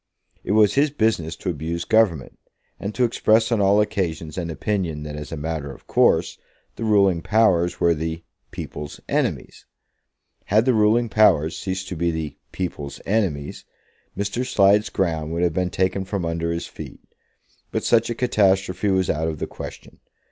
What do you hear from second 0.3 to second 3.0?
It was his business to abuse Government, and